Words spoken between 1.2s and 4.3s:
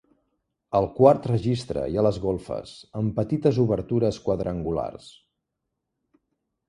registre hi ha les golfes, amb petites obertures